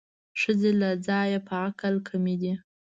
ښځې 0.41 0.71
له 0.81 0.89
ځایه 1.07 1.39
په 1.47 1.53
عقل 1.65 1.95
کمې 2.07 2.35
دي 2.41 2.53